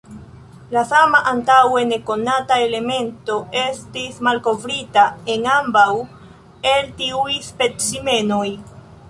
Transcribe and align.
La 0.75 0.81
sama 0.91 1.17
antaŭe 1.31 1.83
nekonata 1.89 2.57
elemento 2.67 3.35
estis 3.65 4.17
malkovrita 4.29 5.05
en 5.35 5.47
ambaŭ 5.61 5.87
el 6.73 6.91
tiuj 7.03 7.39
specimenoj. 7.51 8.45